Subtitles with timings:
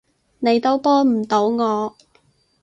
[0.39, 1.95] 你都幫唔到我